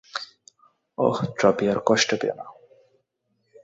ওহ, 0.97 1.17
ড্রপিয়র, 1.39 1.77
কষ্ট 1.85 2.09
পেয়ো 2.21 2.35
না। 2.35 2.45